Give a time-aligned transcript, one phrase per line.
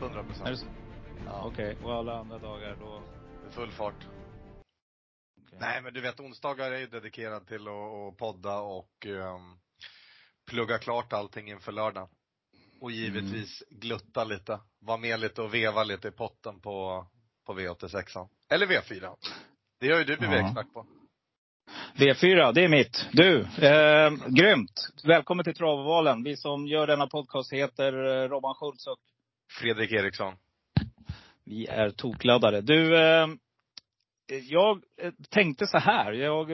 [0.00, 0.66] 100 Är det procent.
[1.26, 3.02] Ja, Okej, och alla andra dagar då?
[3.42, 3.94] det är full fart.
[5.46, 5.58] okej.
[5.60, 9.58] Nej men du vet onsdagar är ju dedikerad till att, podda och um,
[10.50, 12.08] plugga klart allting inför lördag.
[12.80, 14.60] Och givetvis glutta lite.
[14.80, 17.06] Vara med lite och veva lite i potten på,
[17.46, 18.28] på V86.
[18.48, 19.16] Eller V4.
[19.80, 20.46] Det gör ju du blivit Ja.
[20.46, 20.86] expert på.
[21.96, 23.06] V4, det är mitt.
[23.12, 24.88] Du, eh, grymt.
[25.04, 26.22] Välkommen till Travovalen.
[26.22, 27.92] Vi som gör denna podcast heter
[28.22, 28.98] eh, Robban Schultz och
[29.50, 30.34] Fredrik Eriksson.
[31.44, 32.60] vi är tokladdade.
[32.60, 33.26] Du, eh,
[34.42, 34.82] jag
[35.30, 36.12] tänkte så här.
[36.12, 36.46] Jag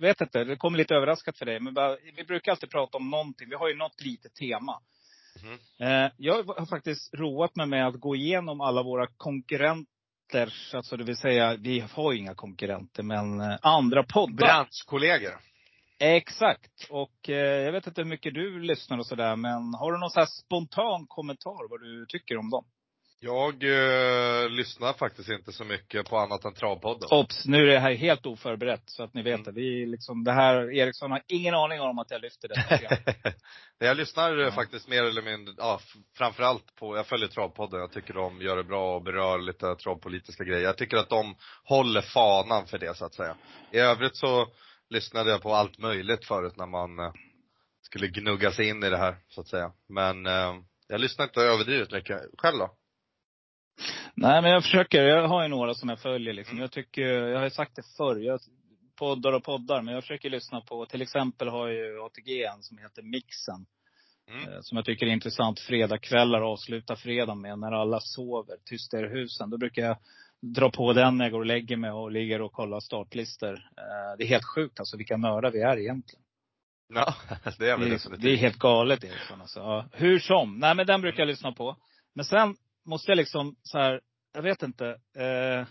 [0.00, 1.60] vet inte, det kommer lite överraskat för dig.
[1.60, 3.48] Men bara, vi brukar alltid prata om någonting.
[3.48, 4.80] Vi har ju något litet tema.
[5.42, 5.58] Mhm.
[5.88, 10.54] Eh, jag har faktiskt roat mig med att gå igenom alla våra konkurrenter.
[10.74, 14.46] Alltså det vill säga, vi har ju inga konkurrenter, men eh, andra poddar.
[14.46, 15.40] Branschkollegor.
[16.04, 16.86] Exakt.
[16.90, 20.10] Och eh, jag vet inte hur mycket du lyssnar och sådär, men har du någon
[20.10, 22.64] så här spontan kommentar vad du tycker om dem?
[23.20, 27.08] Jag eh, lyssnar faktiskt inte så mycket på annat än Travpodden.
[27.10, 27.46] Obs!
[27.46, 29.44] Nu är det här helt oförberett, så att ni vet Mm.
[29.44, 29.52] det.
[29.60, 33.34] Vi liksom, det här, Eriksson har ingen aning om att jag lyfter det.
[33.86, 34.52] jag lyssnar eh, Ja.
[34.52, 35.80] faktiskt mer eller mindre, ja,
[36.18, 37.80] framförallt på, jag följer Travpodden.
[37.80, 40.62] Jag tycker de gör det bra och berör lite travpolitiska grejer.
[40.64, 43.36] Jag tycker att de håller fanan för det så att säga.
[43.72, 44.46] I övrigt så
[44.90, 47.12] lyssnade jag på allt möjligt förut när man eh,
[47.82, 49.72] skulle gnugga sig in i det här så att säga.
[49.88, 50.54] Men eh,
[50.88, 52.20] jag lyssnar inte överdrivet mycket.
[52.38, 52.76] Själv då?
[54.14, 55.02] Nej, men jag försöker.
[55.02, 56.52] Jag har ju några som jag följer liksom.
[56.52, 56.62] Mm.
[56.62, 58.16] Jag tycker, jag har ju sagt det förr.
[58.16, 58.40] Jag
[58.98, 62.62] poddar och poddar, men jag försöker lyssna på, till exempel har jag ju ATG en
[62.62, 63.66] som heter Mixen.
[64.30, 64.48] Mm.
[64.48, 65.60] Eh, Som jag tycker är intressant.
[65.60, 68.56] Fredagkvällar avsluta fredag med, när alla sover.
[68.64, 69.50] Tysta är husen.
[69.50, 69.96] Då brukar jag
[70.54, 73.52] dra på den när jag går och lägger mig och ligger och kollar startlistor.
[73.54, 76.22] Eh, Det är helt sjukt alltså vilka nördar vi är egentligen.
[76.94, 77.14] Ja,
[77.58, 78.22] det är väl Det definitivt.
[78.22, 79.60] det är helt galet Eriksson alltså.
[79.60, 80.58] Ja, hur som.
[80.58, 81.76] Nej men den brukar jag lyssna på.
[82.14, 82.56] Men sen
[82.86, 84.00] måste jag liksom så här,
[84.34, 84.86] jag vet inte.
[85.16, 85.66] Eh,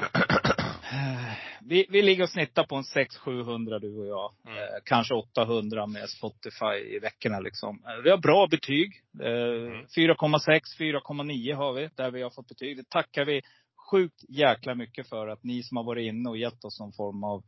[1.60, 4.32] vi, vi ligger och snittar på en 600-700 du och jag.
[4.46, 4.58] Mm.
[4.58, 7.84] Eh, kanske 800 med Spotify i veckorna liksom.
[7.86, 8.92] Eh, vi har bra betyg.
[9.22, 9.30] Eh,
[9.70, 9.86] Mm.
[9.86, 12.76] 4,6, 4,9 har vi där vi har fått betyg.
[12.76, 13.42] Det tackar vi
[13.90, 17.24] sjukt jäkla mycket för att ni som har varit inne och gett oss någon form
[17.24, 17.42] av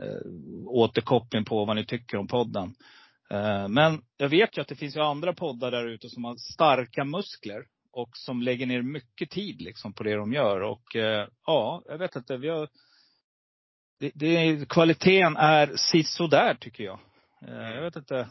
[0.00, 0.30] eh,
[0.66, 2.74] återkoppling på vad ni tycker om podden.
[3.30, 6.36] Eh, men jag vet ju att det finns ju andra poddar där ute som har
[6.36, 7.64] starka muskler.
[7.92, 10.60] Och som lägger ner mycket tid liksom på det de gör.
[10.60, 12.36] Och eh, ja, jag vet inte.
[12.36, 12.68] Vi har,
[14.00, 16.98] det, det, kvaliteten är sisådär tycker jag.
[17.46, 18.28] Eh, jag vet inte.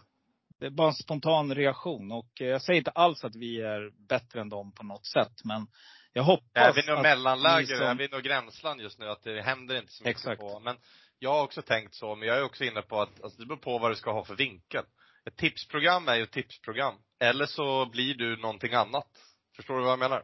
[0.60, 2.12] Det är bara en spontan reaktion.
[2.12, 5.34] Och eh, jag säger inte alls att vi är bättre än dem på något sätt.
[5.44, 5.68] Men
[6.14, 9.24] jag hoppas Är vi nog att mellanläge, som- är vi nog gränsland just nu att
[9.24, 10.42] det händer inte så mycket Exakt.
[10.42, 10.60] på.
[10.60, 10.78] Men
[11.20, 13.58] jag har också tänkt så, men jag är också inne på att, alltså det beror
[13.60, 14.84] på vad du ska ha för vinkel.
[15.26, 16.96] Ett tipsprogram är ju ett tipsprogram.
[17.20, 19.08] Eller så blir du någonting annat.
[19.56, 20.24] Förstår du vad jag menar?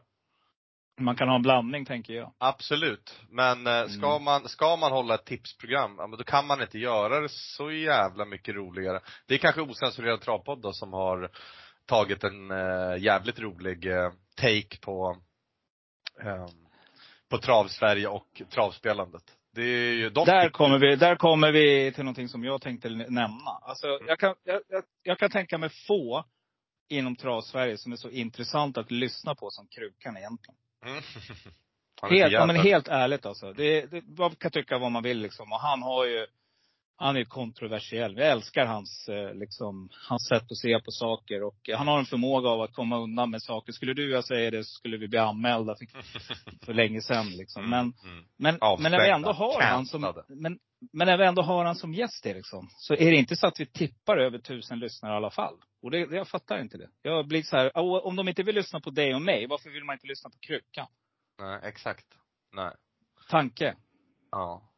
[1.00, 2.34] Man kan ha en blandning tänker jag.
[2.38, 3.22] Absolut.
[3.30, 4.24] Men eh, ska, Mm.
[4.24, 7.72] man, ska man hålla ett tipsprogram, ja, men då kan man inte göra det så
[7.72, 9.00] jävla mycket roligare.
[9.28, 11.30] Det är kanske osensurerad travpodd då som har
[11.86, 15.18] tagit en eh, jävligt rolig eh, take på
[17.30, 19.24] på trav-Sverige och travspelandet.
[20.26, 23.52] Där kommer, vi, där kommer vi till någonting som jag tänkte nämna.
[23.62, 24.62] Alltså, jag, kan, jag,
[25.04, 26.26] jag, kan tänka mig få
[26.90, 30.56] inom trav-Sverige som är så intressant att lyssna på som Krukan egentligen.
[30.86, 31.04] Mm.
[32.10, 33.54] Helt, ja, men helt ärligt alltså.
[33.54, 35.52] Det, det, man kan tycka vad man vill liksom.
[35.52, 36.28] Och han har ju,
[37.04, 38.18] han är kontroversiell.
[38.18, 41.44] Jag älskar hans, eh, liksom, hans sätt att se på saker.
[41.44, 43.74] Och han har en förmåga av att komma undan med saker.
[43.74, 45.86] Skulle du och jag säga det så skulle vi bli anmälda för,
[46.66, 47.70] för länge sedan liksom.
[47.70, 48.26] Men Mm, mm.
[48.38, 50.60] men, men när vi ändå har han som, men,
[50.94, 53.60] men när vi ändå har han som gäst Eriksson, så är det inte så att
[53.60, 55.56] vi tippar över tusen lyssnare i alla fall.
[55.82, 56.90] Och det, jag fattar inte det.
[57.02, 59.70] Jag blir så här, "Åh, om de inte vill lyssna på dig och mig, varför
[59.70, 60.88] vill man inte lyssna på Krukan?
[61.40, 62.06] Nej, exakt.
[62.56, 62.72] Nej.
[63.30, 63.76] Tanke.
[64.32, 64.73] Ja.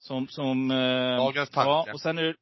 [0.00, 1.70] Som, som eh, Dagens tanke.
[1.70, 2.36] Ja, och sen är,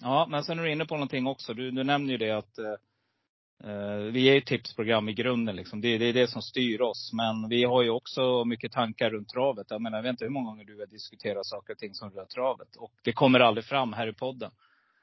[0.00, 1.54] ja, men sen är du inne på någonting också.
[1.54, 5.80] Du, du nämner ju det att eh, eh, vi är ju tipsprogram i grunden liksom.
[5.80, 7.10] Det, det är det som styr oss.
[7.12, 9.66] Men vi har ju också mycket tankar runt travet.
[9.70, 12.10] Jag menar, jag vet inte hur många gånger du har diskuterat saker och ting som
[12.10, 12.76] rör travet.
[12.76, 14.50] Och det kommer aldrig fram här i podden.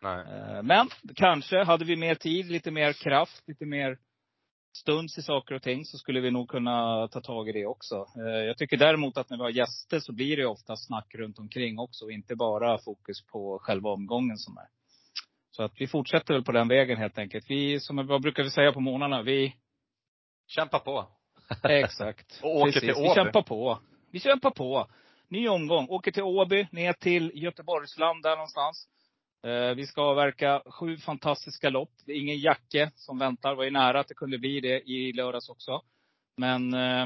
[0.01, 0.19] Nej.
[0.19, 3.97] Eh, Men kanske, hade vi mer tid, lite mer kraft, lite mer
[4.81, 7.95] stuns i saker och ting så skulle vi nog kunna ta tag i det också.
[7.95, 11.39] Eh, Jag tycker däremot att när vi har gäster så blir det ofta snack runt
[11.39, 12.09] omkring också.
[12.09, 14.67] Inte bara fokus på själva omgången som är.
[15.51, 17.45] Så att vi fortsätter väl på den vägen helt enkelt.
[17.49, 19.21] Vi, som vad brukar vi säga på morgnarna?
[19.21, 19.55] Vi,
[20.47, 21.05] Kämpa på.
[21.63, 22.39] exakt.
[22.43, 22.81] Och åker Precis.
[22.81, 23.15] till Vi Åby.
[23.15, 23.79] kämpar på.
[24.11, 24.87] Vi kämpar på.
[25.29, 25.87] Ny omgång.
[25.89, 28.87] Åker till Åby, ner till Göteborgsland där någonstans.
[29.43, 31.91] Eh, vi ska avverka sju fantastiska lopp.
[32.05, 33.49] Det är ingen Jacke som väntar.
[33.49, 35.81] Det var ju nära att det kunde bli det i lördags också.
[36.37, 37.05] Men eh,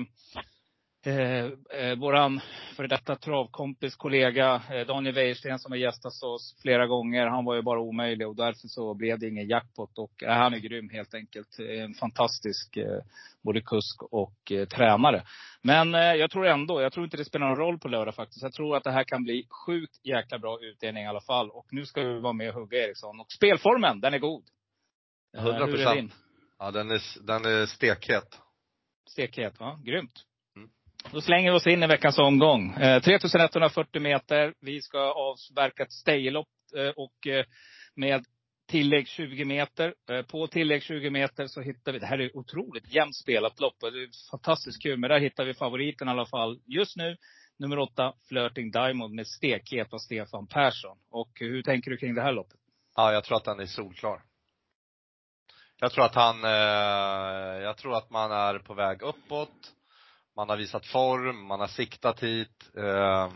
[1.06, 2.42] eh, eh, eh, våran
[2.76, 7.28] före detta travkompis, kollega eh, Daniel Wäjersten som har gästat oss flera gånger.
[7.28, 9.98] Han var ju bara omöjlig och därför så blev det ingen jackpot.
[9.98, 11.60] Och eh, han är grym helt enkelt.
[11.60, 13.00] En fantastisk eh,
[13.42, 15.24] både kusk och eh, tränare.
[15.62, 18.44] Men eh, jag tror ändå, jag tror inte det spelar någon roll på lördag faktiskt.
[18.44, 21.50] Jag tror att det här kan bli sjukt jäkla bra utdelning i alla fall.
[21.50, 23.20] Och nu ska vi vara med och hugga Eriksson.
[23.20, 24.44] Och spelformen, den är god.
[25.38, 25.66] Eh, 100%.
[25.66, 26.12] Hur är din?
[26.60, 28.40] Ja, den är, den är stekhet.
[29.10, 29.80] Stekhet, va?
[29.84, 30.26] Grymt.
[31.12, 32.74] Då slänger vi oss in i veckans omgång.
[32.74, 34.54] Eh, 3140 meter.
[34.62, 37.46] Vi ska avverka ett stejlopp eh, och eh,
[37.96, 38.26] med
[38.68, 39.94] tillägg 20 meter.
[40.10, 43.76] Eh, på tillägg 20 meter så hittar vi, det här är otroligt jämnt spelat lopp
[43.80, 45.00] det är fantastiskt kul.
[45.00, 47.18] Men där hittar vi favoriten i alla fall just nu.
[47.60, 50.98] Nummer åtta, Flirting Diamond med stekhet av Stefan Persson.
[51.12, 52.60] Och hur tänker du kring det här loppet?
[52.96, 54.22] Ja, jag tror att den är solklar.
[55.80, 59.74] Jag tror att han, eh, jag tror att man är på väg uppåt.
[60.36, 62.70] Man har visat form, man har siktat hit.
[62.78, 63.30] Eh,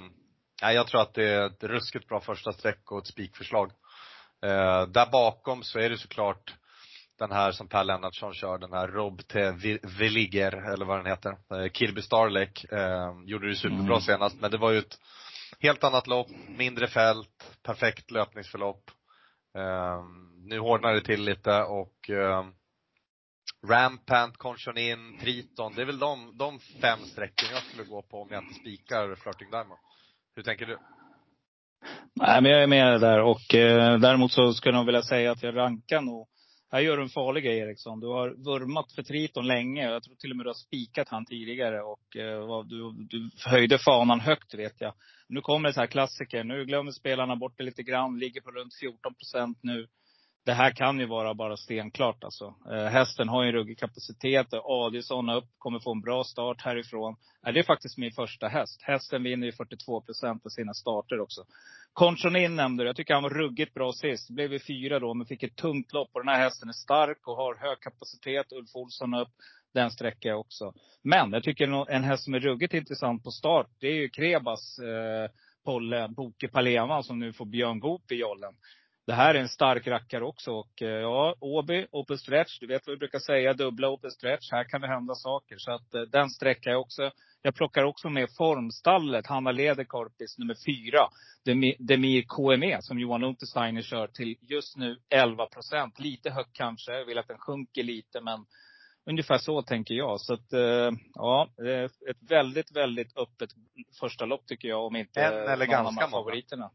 [0.74, 3.72] jag tror att det är ett ruskigt bra första streck och ett spikförslag.
[4.46, 6.54] Eh, där bakom så är det såklart
[7.20, 9.52] den här som Per Lennartsson kör, den här Rob T.
[10.00, 11.32] Veliger, eller vad den heter.
[11.32, 14.02] Eh, Kirby Starlek, eh, gjorde det superbra Mm.
[14.02, 15.00] senast, men det var ju ett
[15.60, 18.92] helt annat lopp, mindre fält, perfekt löpningsförlopp.
[19.58, 20.04] Eh,
[20.38, 22.46] nu hårdnar det till lite och eh,
[23.70, 28.28] Rampant, Conchonin, Triton, det är väl de, de fem strecken jag skulle gå på om
[28.32, 29.80] jag inte spikar Flirting Diamond.
[30.36, 30.78] Hur tänker du?
[32.14, 33.22] Nej, men jag är med där.
[33.22, 36.28] Och eh, däremot så skulle jag nog vilja säga att jag rankar nog.
[36.72, 38.00] Här gör du en farlig grej Eriksson.
[38.00, 39.84] Du har vurmat för Triton länge.
[39.84, 41.82] Jag tror till och med du har spikat han tidigare.
[41.82, 44.94] Och eh, du, du höjde fanan högt vet jag.
[45.30, 46.44] Nu kommer det så här klassiker.
[46.44, 48.20] Nu glömmer spelarna bort det lite grann.
[48.20, 49.88] Ligger på runt 14 procent nu.
[50.46, 52.56] Det här kan ju vara bara stenklart alltså.
[52.72, 54.48] Eh, hästen har ju en ruggig kapacitet.
[54.52, 57.16] Adielsson upp, kommer få en bra start härifrån.
[57.48, 58.82] Eh, det är faktiskt min första häst.
[58.82, 61.46] Hästen vinner ju 42 procent av sina starter också.
[61.94, 62.88] Conchonin nämnde du.
[62.88, 64.30] Jag tycker han var ruggigt bra sist.
[64.30, 66.10] Blev ju fyra då, men fick ett tungt lopp.
[66.14, 68.52] Och den här hästen är stark och har hög kapacitet.
[68.52, 69.32] Ulf Olsson upp.
[69.74, 70.74] Den sträcker jag också.
[71.04, 74.80] Men jag tycker en häst som är ruggigt intressant på start, det är ju Krebas
[74.80, 75.32] eh,
[75.64, 78.54] Polle Boke Palema som nu får Björn Goop i jollen.
[79.08, 80.52] Det här är en stark rackare också.
[80.52, 82.60] Och eh, ja, Åby, open stretch.
[82.60, 84.52] Du vet vad vi brukar säga, dubbla open stretch.
[84.52, 85.56] Här kan det hända saker.
[85.58, 87.12] Så att eh, den sträcker jag också.
[87.42, 91.00] Jag plockar också med formstallet, Hanna Lederkorpis nummer fyra.
[91.46, 96.00] Demi- Demir KME som Johan Untersteiner kör till just nu 11 procent.
[96.00, 96.92] Lite högt kanske.
[96.98, 98.46] Jag vill att den sjunker lite men
[99.10, 100.22] ungefär så tänker jag.
[100.22, 101.50] Så att eh, ja,
[102.10, 103.50] ett väldigt, väldigt öppet
[104.00, 104.86] första lopp tycker jag.
[104.86, 106.08] Om inte En eller ganska många.
[106.08, 106.72] favoriterna.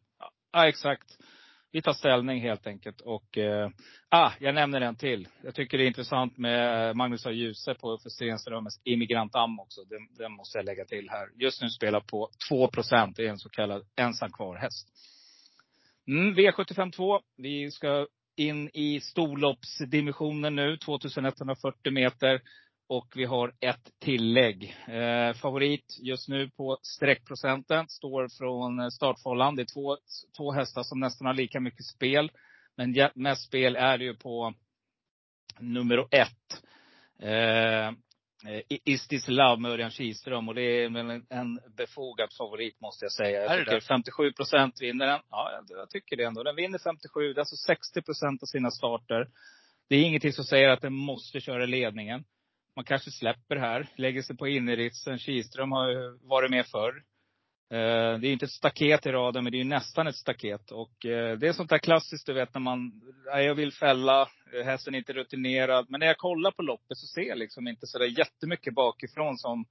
[0.52, 1.18] Ja, exakt.
[1.72, 3.00] Vi tar ställning helt enkelt.
[3.00, 3.70] Och, eh,
[4.08, 5.28] ah, jag nämner en till.
[5.42, 7.30] Jag tycker det är intressant med eh, Magnus A.
[7.30, 9.84] Djuse på för Stenströmens Immigrant Am också.
[9.84, 11.28] Den, den måste jag lägga till här.
[11.36, 13.16] Just nu spelar på 2 procent.
[13.16, 14.88] Det är en så kallad ensam kvar häst.
[16.08, 17.20] Mm, V75 2.
[17.36, 20.76] Vi ska in i storloppsdimensionen nu.
[20.76, 22.40] 2140 meter.
[22.90, 24.76] Och vi har ett tillägg.
[24.88, 29.56] Eh, favorit just nu på sträckprocenten står från eh, startfållan.
[29.56, 29.96] Det är två,
[30.36, 32.30] två hästar som nästan har lika mycket spel.
[32.76, 34.54] Men mest spel är det ju på
[35.58, 36.62] nummer ett.
[37.22, 40.48] Eh, eh, Is this love med Örjan Kihlström.
[40.48, 43.42] Och det är väl en, befogad favorit måste jag säga.
[43.42, 43.80] Jag tycker det?
[43.80, 45.20] 57 procent vinner den.
[45.30, 46.42] Ja, jag, jag tycker det ändå.
[46.42, 47.20] Den vinner 57.
[47.32, 49.28] Det är alltså 60 procent av sina starter.
[49.88, 52.24] Det är ingenting som säger att den måste köra ledningen.
[52.80, 55.18] Man kanske släpper här, lägger sig på inneritsen.
[55.18, 57.02] Kihlström har ju varit med förr.
[57.70, 60.70] Eh, det är inte ett staket i raden, men det är nästan ett staket.
[60.70, 64.28] Och eh, det är sånt där klassiskt, du vet när man, nej, jag vill fälla,
[64.52, 65.86] eh, hästen är inte rutinerad.
[65.88, 69.38] Men när jag kollar på loppet så ser jag liksom inte så där jättemycket bakifrån
[69.38, 69.64] som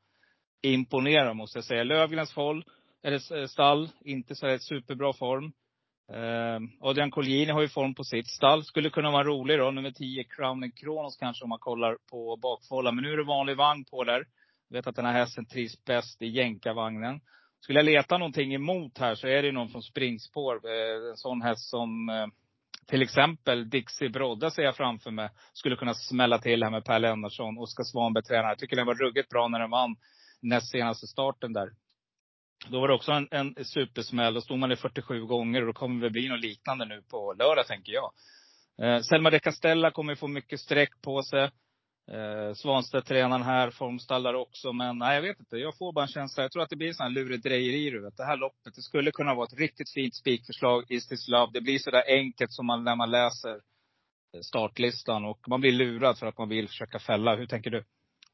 [0.62, 1.84] imponerar måste jag säga.
[1.84, 2.66] Lövgrens håll,
[3.04, 5.52] eller stall, inte så där superbra form.
[6.14, 8.64] Eh, Adrian Colgjini har ju form på sitt stall.
[8.64, 9.72] Skulle kunna vara rolig då.
[9.72, 12.96] Nummer 10, Crowning Kronos kanske om man kollar på bakfållan.
[12.96, 14.26] Men nu är det vanlig vagn på där.
[14.70, 17.22] Jag vet att den här hästen trivs bäst i jänkarvagnen.
[17.62, 20.56] Skulle jag leta någonting emot här så är det någon från springspår.
[20.56, 22.28] Ehm, en sån häst som eh,
[22.88, 25.30] till exempel Dixie Brodda ser jag framför mig.
[25.54, 27.58] Skulle kunna smälla till här med Per Lennartsson.
[27.58, 28.52] Oskar Svanberg tränare.
[28.52, 29.96] Jag tycker den var ruggigt bra när den vann
[30.42, 31.70] näst senaste starten där.
[32.68, 34.34] Då var det också en, en supersmäll.
[34.34, 37.34] Då stod man i 47 gånger och då kommer det bli något liknande nu på
[37.34, 38.12] lördag tänker jag.
[38.82, 41.52] Eh, Selma de Castella kommer få mycket streck på sig.
[42.12, 44.74] Eh, Svanstedt-tränaren här formstallar också.
[44.74, 45.58] Men nej, jag vet inte.
[45.58, 46.44] Jag får bara en känsla.
[46.44, 47.90] Jag tror att det blir en sån här lurendrejeri.
[47.90, 48.18] Du vet.
[48.18, 50.92] Det här loppet, det skulle kunna vara ett riktigt fint spikförslag.
[50.92, 51.52] Is this love?
[51.54, 53.56] Det blir så där enkelt som man, när man läser
[54.34, 55.26] eh, startlistan.
[55.26, 57.36] Och man blir lurad för att man vill försöka fälla.
[57.36, 57.84] Hur tänker du?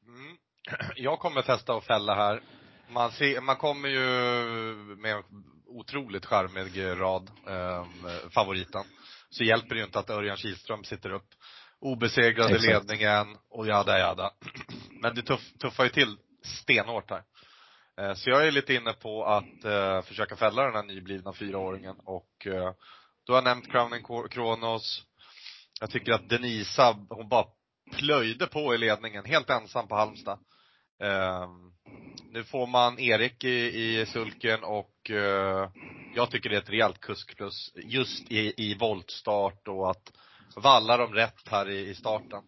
[0.06, 0.36] Mm.
[0.96, 2.42] Jag kommer testa att fälla här.
[2.88, 4.00] Man, ser, man kommer ju
[4.96, 5.22] med en
[5.66, 7.86] otroligt charmig rad, eh,
[8.30, 8.84] favoriten.
[9.30, 11.28] Så hjälper det ju inte att Örjan Kihlström sitter upp
[11.80, 14.30] obesegrad i ledningen och jada jada.
[15.02, 17.22] Men det tuff, tuffar ju till stenhårt här.
[18.00, 21.96] Eh, så jag är lite inne på att eh, försöka fälla den här nyblivna fyraåringen
[22.04, 22.72] och eh,
[23.26, 25.02] du har nämnt Crowning Kronos.
[25.80, 27.46] Jag tycker att Denisa, hon bara
[27.92, 30.38] plöjde på i ledningen, helt ensam på Halmstad.
[32.30, 35.70] Nu får man Erik i, i sulken och eh,
[36.14, 40.12] jag tycker det är ett rejält kuskplus just i, i voltstart och att
[40.56, 42.42] valla dem rätt här i, i starten.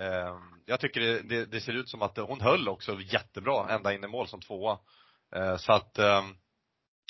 [0.00, 3.94] Eh, jag tycker det, det, det, ser ut som att hon höll också jättebra ända
[3.94, 4.78] in i mål som tvåa.
[5.34, 6.22] Eh, så att, eh,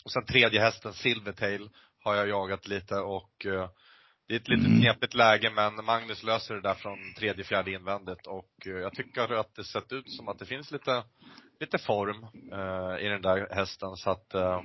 [0.05, 1.71] och sen tredje hästen Silvertail
[2.05, 3.69] har jag jagat lite och eh,
[4.29, 4.81] det är ett lite mm.
[4.81, 9.35] knepigt läge men Magnus löser det där från tredje, fjärde invändigt och eh, jag tycker
[9.35, 11.05] att det sett ut som att det finns lite,
[11.61, 14.63] lite form eh, i den där hästen så att eh,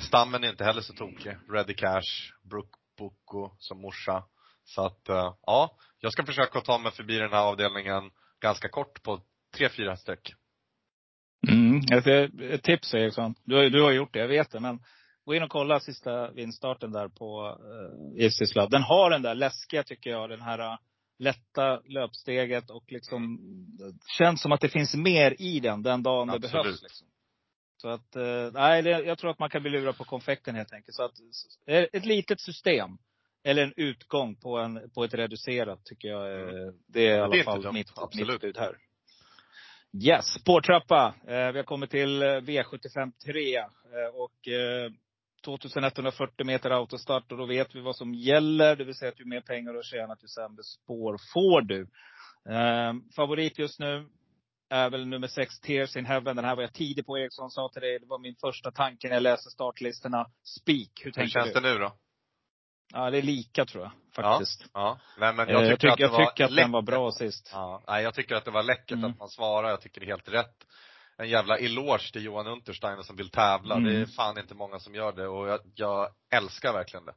[0.00, 1.36] stammen är inte heller så tokig.
[1.48, 4.24] Ready Cash, Brook Boko som morsa.
[4.64, 8.10] Så att, eh, ja, jag ska försöka ta mig förbi den här avdelningen
[8.40, 9.20] ganska kort på
[9.56, 10.34] tre, fyra streck.
[11.48, 11.80] Mm,
[12.40, 13.34] ett tips Eriksson.
[13.44, 14.60] Du, du har gjort det, jag vet det.
[14.60, 14.80] Men
[15.24, 17.58] gå in och kolla sista vindstarten där på
[18.16, 18.68] uh, Easy Love.
[18.70, 20.78] Den har den där läskiga, tycker jag, den här uh,
[21.18, 23.98] lätta löpsteget och liksom mm.
[24.18, 26.52] känns som att det finns mer i den, den dagen Absolut.
[26.52, 26.82] det behövs.
[26.82, 27.06] Liksom.
[27.76, 30.94] Så att, uh, nej, jag tror att man kan bli lurad på konfekten helt enkelt.
[30.94, 31.14] Så att,
[31.66, 32.98] ett litet system
[33.44, 36.40] eller en utgång på, en, på ett reducerat tycker jag.
[36.40, 36.74] Mm.
[36.86, 38.76] Det är i alla fall mitt, mitt ut här.
[40.04, 41.14] Yes, spårtrappa.
[41.26, 43.56] Eh, vi har kommit till eh, V75 3.
[43.56, 43.66] Eh,
[44.14, 44.92] och eh,
[45.44, 48.76] 2140 meter autostart och då vet vi vad som gäller.
[48.76, 51.80] Det vill säga att ju mer pengar du har tjänat, ju sämre spår får du.
[52.48, 54.08] Eh, favorit just nu
[54.70, 56.36] är väl nummer sex, Tears in Heaven.
[56.36, 57.18] Den här var jag tidig på.
[57.18, 60.26] Eriksson sa till dig, det var min första tanke när jag läste startlistorna.
[60.42, 60.92] Spik.
[61.04, 61.60] Hur tänker Hur känns du?
[61.60, 61.92] det nu då?
[62.92, 64.64] Ja, det är lika tror jag faktiskt.
[64.72, 64.98] Ja, ja.
[65.18, 67.50] Nej, men jag tycker, jag tycker att, jag tycker att den var bra sist.
[67.52, 69.10] Ja, nej, jag tycker att det var läckert mm.
[69.10, 69.68] att man svarar.
[69.68, 70.66] Jag tycker det är helt rätt.
[71.22, 73.74] En jävla eloge till Johan Untersteiner som vill tävla.
[73.74, 73.84] Mm.
[73.84, 74.08] Det är mm.
[74.08, 77.14] fan inte många som gör det och jag, jag älskar verkligen det.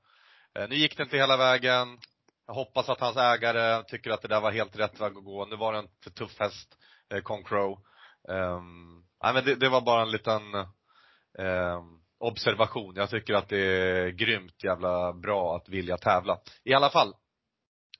[0.59, 1.99] Eh, nu gick det inte hela vägen.
[2.47, 5.45] Jag hoppas att hans ägare tycker att det där var helt rätt väg att gå.
[5.45, 6.77] Nu var det en för tuff häst,
[7.13, 7.79] eh, Concrow.
[8.27, 10.55] Um, nej men det, det, var bara en liten
[11.37, 12.95] um, observation.
[12.95, 16.39] Jag tycker att det är grymt jävla bra att vilja tävla.
[16.63, 17.13] I alla fall.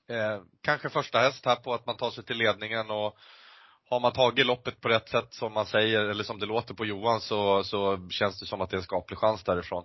[0.08, 3.18] Eh, kanske första häst här på att man tar sig till ledningen och
[3.88, 6.84] har man tagit loppet på rätt sätt som man säger, eller som det låter på
[6.84, 9.84] Johan så, så känns det som att det är en skaplig chans därifrån.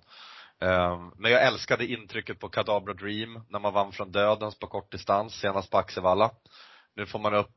[0.62, 4.92] Eh, men jag älskade intrycket på Kadabra Dream när man vann från dödens på kort
[4.92, 6.32] distans senast på Axevalla.
[6.96, 7.54] Nu får man upp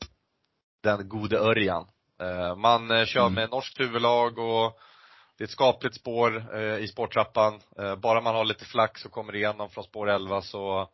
[0.83, 1.87] den gode Örjan.
[2.21, 3.35] Eh, man eh, kör mm.
[3.35, 4.79] med norskt huvudlag och
[5.39, 7.61] det är ett skapligt spår eh, i spårtrappan.
[7.79, 10.89] Eh, bara man har lite flax och kommer igenom från spår 11 så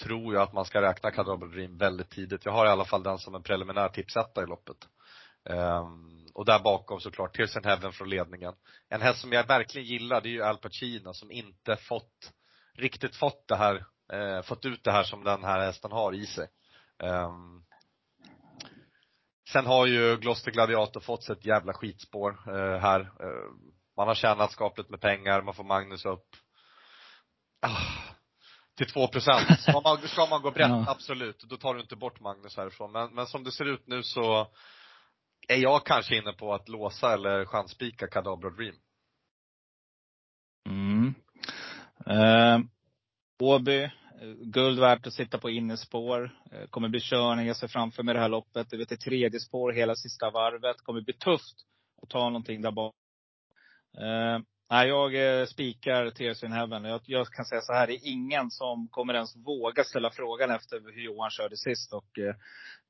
[0.00, 2.44] tror jag att man ska räkna Cadabra Dream väldigt tidigt.
[2.44, 4.76] Jag har i alla fall den som en preliminär tipsetta i loppet.
[5.44, 8.54] Um, och där bakom såklart Tears in Heaven från ledningen.
[8.88, 12.32] En häst som jag verkligen gillar det är ju Al Pacino som inte fått,
[12.74, 16.26] riktigt fått det här, eh, fått ut det här som den här hästen har i
[16.26, 16.48] sig.
[16.98, 17.64] Um,
[19.52, 23.00] Sen har ju Gloucester Gladiator fått sig ett jävla skitspår eh, här.
[23.00, 23.50] Eh,
[23.96, 26.26] man har tjänat skapligt med pengar, man får Magnus upp
[27.60, 28.09] ah,
[28.80, 29.60] till två procent.
[29.60, 30.84] Ska man, ska man gå brett, ja.
[30.88, 32.92] absolut, då tar du inte bort Magnus härifrån.
[32.92, 34.46] Men, men som det ser ut nu så
[35.48, 38.74] är jag kanske inne på att låsa eller chanspika Kadabra Dream.
[40.68, 41.14] Mm.
[42.06, 42.60] Eh,
[43.42, 43.90] Åby,
[44.42, 46.30] guld värt att sitta på innespår.
[46.52, 47.46] Eh, kommer bli körning.
[47.46, 48.70] Jag ser framför mig det här loppet.
[48.70, 50.80] Du vet, det tredje spår hela sista varvet.
[50.80, 51.56] Kommer bli tufft
[52.02, 52.94] att ta någonting där bak.
[53.98, 54.38] Eh,
[54.70, 56.84] nej, jag eh, spikar Tears in Heaven.
[56.84, 60.50] Jag, jag, kan säga så här, det är ingen som kommer ens våga ställa frågan
[60.50, 61.92] efter hur Johan körde sist.
[61.92, 62.34] Och eh,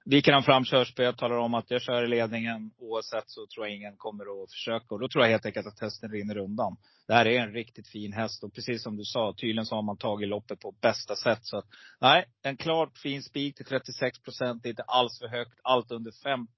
[0.04, 2.70] viker han fram körspöet, talar om att jag kör i ledningen.
[2.78, 4.94] Oavsett så tror jag ingen kommer att försöka.
[4.94, 6.76] Och då tror jag helt enkelt att testen rinner undan.
[7.06, 8.44] Det här är en riktigt fin häst.
[8.44, 11.40] Och precis som du sa, tydligen så har man tagit loppet på bästa sätt.
[11.42, 11.66] Så att,
[12.00, 14.66] nej, en klart fin spik till 36 procent.
[14.66, 15.60] Inte alls för högt.
[15.62, 16.52] Allt under 50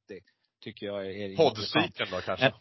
[0.64, 2.52] tycker jag är Poddspiken då kanske?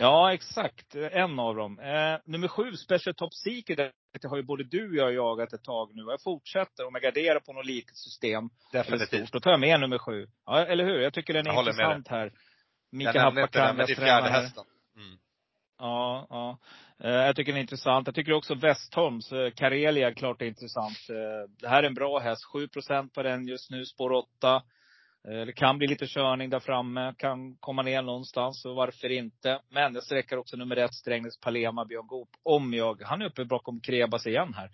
[0.00, 0.94] Ja, exakt.
[0.94, 1.78] En av dem.
[1.78, 3.92] Eh, nummer sju, Special Top Secret.
[4.22, 6.02] Det har ju både du och jag jagat ett tag nu.
[6.02, 6.86] Jag fortsätter.
[6.86, 8.50] Om jag garderar på något litet system.
[8.72, 9.32] Definitivt.
[9.32, 10.26] Då tar jag med nummer sju.
[10.46, 11.00] Ja, eller hur?
[11.00, 12.32] Jag tycker den är intressant här.
[12.92, 14.42] Mika Jag nämnde inte den, Happakam, men det är jag fjärde tränar här.
[14.42, 14.64] hästen.
[14.96, 15.18] Mm.
[15.78, 16.58] Ja, ja.
[17.04, 18.06] Eh, Jag tycker den är intressant.
[18.08, 20.98] Jag tycker också Westholms, Karelia, klart är intressant.
[21.10, 22.44] Eh, Det här är en bra häst.
[22.54, 24.62] 7% på den just nu, spår 8.
[25.28, 27.14] Eh, det kan bli lite körning där framme.
[27.18, 29.60] Kan komma ner någonstans, så varför inte.
[29.70, 32.28] Men jag sträcker också nummer ett, Strängnäs Palema, Björn Goop.
[32.42, 34.70] Om jag, han är uppe bakom Krebas igen här.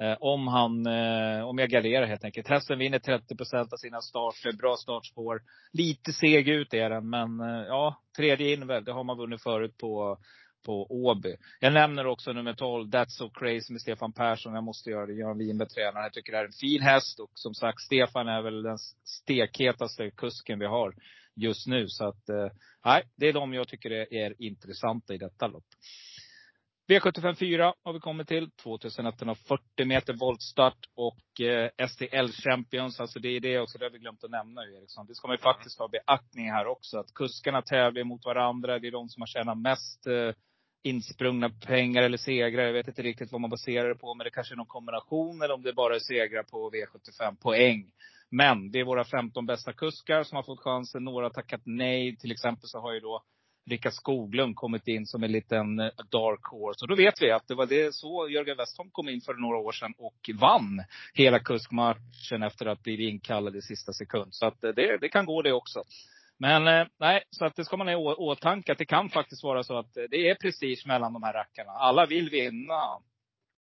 [0.00, 2.48] Eh, om han, eh, om jag garderar helt enkelt.
[2.48, 4.52] Hästen vinner 30 procent av sina starter.
[4.52, 5.40] Bra startspår.
[5.72, 10.18] Lite seg ut är den, men ja, tredje inväl, det har man vunnit förut på
[10.64, 11.36] på Åby.
[11.60, 14.54] Jag nämner också nummer 12, That's So Crazy med Stefan Persson.
[14.54, 15.12] Jag måste göra det.
[15.12, 16.02] Göran Winberg tränare.
[16.02, 17.20] Jag tycker det är en fin häst.
[17.20, 20.94] Och som sagt, Stefan är väl den stekhetaste kusken vi har
[21.36, 21.88] just nu.
[21.88, 22.48] Så att, eh,
[22.84, 25.66] nej, det är de jag tycker är, är intressanta i detta lopp.
[26.88, 28.50] V75 4 har vi kommit till.
[28.50, 33.00] 2140 meter voltstart och eh, STL Champions.
[33.00, 35.06] Alltså det är det också, det har vi glömt att nämna Eriksson.
[35.06, 36.98] Det ska man ju faktiskt ha beaktning här också.
[36.98, 38.78] Att kuskarna tävlar mot varandra.
[38.78, 40.32] Det är de som har tjänat mest eh,
[40.84, 42.62] insprungna pengar eller segrar.
[42.62, 44.14] Jag vet inte riktigt vad man baserar det på.
[44.14, 47.90] Men det kanske är någon kombination eller om det bara är segrar på V75 poäng.
[48.30, 51.04] Men det är våra 15 bästa kuskar som har fått chansen.
[51.04, 52.16] Några har tackat nej.
[52.16, 53.22] Till exempel så har ju då
[53.70, 56.84] Rickard Skoglund kommit in som en liten eh, dark horse.
[56.84, 59.58] Och då vet vi att det var det så Jörgen Westholm kom in för några
[59.58, 64.34] år sedan och vann hela kuskmatchen efter att bli inkallad i sista sekund.
[64.34, 65.84] Så att eh, det, det kan gå det också.
[66.38, 69.44] Men eh, nej, så att det ska man ha i åtanke att det kan faktiskt
[69.44, 71.72] vara så att eh, det är prestige mellan de här rackarna.
[71.72, 72.80] Alla vill vinna.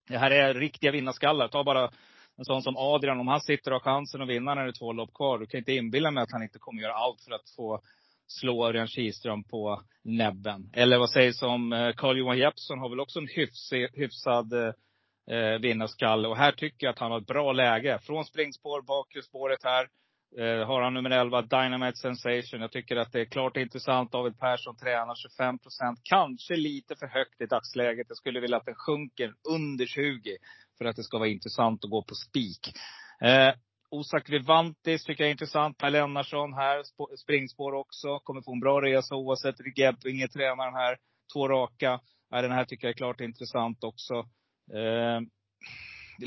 [0.09, 1.49] Det här är riktiga vinnarskallar.
[1.49, 1.91] Ta bara
[2.37, 4.79] en sån som Adrian, om han sitter och har chansen att vinna när det är
[4.79, 5.39] två lopp kvar.
[5.39, 7.81] Du kan inte inbilla mig att han inte kommer göra allt för att få
[8.27, 10.71] slå Örjan Kihlström på näbben.
[10.73, 14.73] Eller vad sägs om eh, Carl-Johan Jeppsson har väl också en hyfsig, hyfsad eh,
[15.37, 16.29] eh vinnarskalle.
[16.29, 17.99] Och här tycker jag att han har ett bra läge.
[18.03, 19.89] Från springspår, bakre spåret här.
[20.39, 22.61] Eh, har han nummer 11, Dynamite Sensation.
[22.61, 24.13] Jag tycker att det är klart intressant.
[24.13, 26.01] David Persson tränar 25 procent.
[26.03, 28.07] Kanske lite för högt i dagsläget.
[28.09, 30.37] Jag skulle vilja att den sjunker under 20.
[30.79, 32.73] För att det ska vara intressant att gå på spik.
[33.21, 33.55] Eh,
[33.91, 35.79] Osak Vivantis tycker jag är intressant.
[35.79, 38.19] Per Lennarsson här, sp- springspår också.
[38.19, 39.57] Kommer få en bra resa oavsett.
[39.77, 40.97] Gebbinge tränaren här.
[41.33, 42.01] Två raka.
[42.35, 44.15] Eh, den här tycker jag är klart intressant också.
[44.75, 45.21] Eh,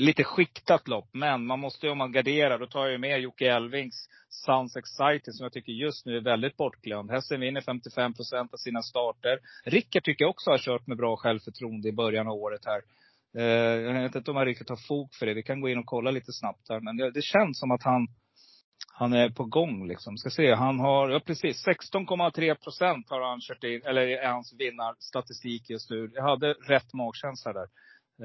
[0.00, 3.50] lite skiktat lopp, men man måste ju om man garderar, då tar jag med Jocke
[3.50, 7.10] Elvings Sounds Exciting som jag tycker just nu är väldigt bortglömd.
[7.10, 9.38] Hästen vinner 55 procent av sina starter.
[9.64, 12.82] Rickard tycker jag också har kört med bra självförtroende i början av året här.
[13.38, 15.34] Eh, jag vet inte om han riktigt har fog för det.
[15.34, 16.80] Vi kan gå in och kolla lite snabbt här.
[16.80, 18.08] Men det, det känns som att han,
[18.92, 20.16] han är på gång liksom.
[20.16, 24.54] Ska se, han har, ja precis, 16,3 procent har han kört in, eller är hans
[24.58, 26.10] vinnarstatistik just nu.
[26.14, 27.68] Jag hade rätt magkänsla där.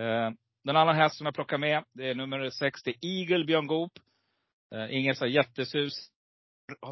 [0.01, 0.31] Eh,
[0.63, 3.91] den andra häst som jag plockar med, det är nummer 60, Eagle Björn Goop.
[4.75, 5.93] Eh, ingen så jättesus.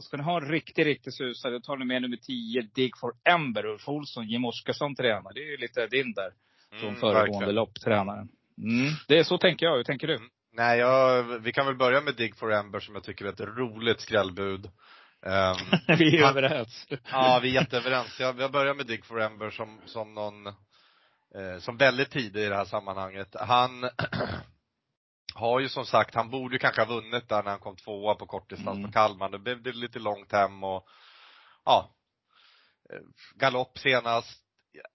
[0.02, 3.14] Ska ni ha en riktig, riktig susare, då tar ni med nummer 10, Dig for
[3.30, 5.34] Ember, Ulf Olsson, Jim Oskarsson tränar.
[5.34, 6.32] Det är ju lite din där.
[6.80, 7.56] Från Mm, föregående verkligen.
[7.56, 8.28] lopp, tränaren.
[8.58, 8.94] Mm.
[9.08, 9.78] Det är så tänker jag.
[9.78, 10.20] Hur tänker du?
[10.54, 13.40] Nej, jag, vi kan väl börja med Dig for Ember som jag tycker är ett
[13.42, 14.66] roligt skrällbud.
[15.26, 15.56] Ehm,
[16.00, 16.88] Vi är Han- överens.
[17.12, 18.20] Ja, vi är jätteöverens.
[18.20, 20.44] Jag, jag börjar med Dig for Ember som, som någon,
[21.60, 23.36] som väldigt tidig i det här sammanhanget.
[23.40, 23.90] Han
[25.36, 28.16] har ju som sagt, han borde ju kanske ha vunnit där när han kom tvåa
[28.16, 28.86] på kortdistans Mm.
[28.88, 29.30] på Kalmar.
[29.30, 30.88] Det blev det lite långt hem och,
[31.66, 31.90] ja.
[32.94, 33.00] eh,
[33.36, 34.44] Galopp senast.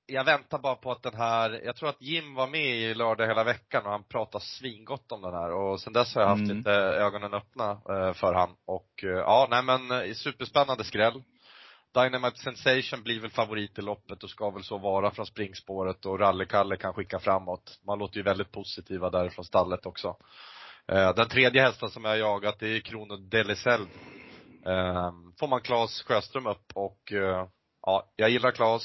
[0.07, 3.27] Jag- väntar bara på att den här, jag tror att Jim var med i lördag
[3.27, 6.41] hela veckan och han pratade svingott om den här och sen dess har jag haft
[6.43, 6.57] Mm.
[6.57, 11.23] lite ögonen öppna eh, för han och eh, ja, nej men eh, superspännande skräll.
[11.95, 16.19] Dynamite Sensation blir väl favorit i loppet och ska väl så vara från springspåret och
[16.19, 17.81] Rally-Kalle kan skicka framåt.
[17.87, 20.17] Man låter ju väldigt positiva därifrån stallet också.
[20.89, 23.89] Eh, den tredje hästen som jag har jagat det är Krono Deliseld.
[24.67, 27.47] Ehm, får man Claes Sjöström upp och eh,
[27.83, 28.85] ja, jag gillar Claes.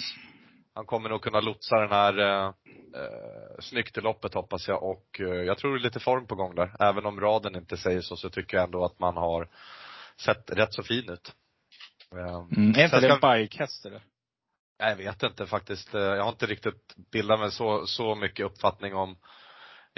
[0.74, 2.48] Han kommer nog kunna lotsa den här eh,
[2.96, 6.36] eh, snyggt i loppet hoppas jag och eh, jag tror det är lite form på
[6.36, 6.76] gång där.
[6.80, 9.48] Även om raden inte säger så, så tycker jag ändå att man har
[10.18, 11.36] sett rätt så fin ut.
[12.16, 12.76] Eh, Mm.
[12.76, 14.02] Är inte det en bikehäst eller?
[14.78, 15.94] Jag vet inte faktiskt.
[15.96, 19.18] Eh, Jag har inte riktigt bildat mig så, så mycket uppfattning om